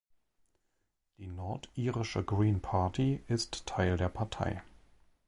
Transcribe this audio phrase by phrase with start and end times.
[1.19, 4.63] Die nordirische Green Party ist Teil der Partei.